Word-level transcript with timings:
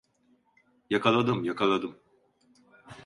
Yakaladım, 0.89 1.43
yakaladım. 1.43 1.97